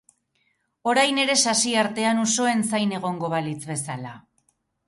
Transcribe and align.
Orain 0.91 1.19
ere 1.25 1.35
sasi 1.51 1.75
artean 1.83 2.23
usoen 2.23 2.65
zain 2.73 2.97
egongo 3.01 3.33
balitz 3.37 3.59
bezala. 3.73 4.19